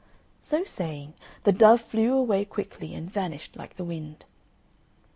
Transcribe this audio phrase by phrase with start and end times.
[0.39, 1.13] So saying,
[1.43, 4.25] the dove flew away quickly and vanished like the wind.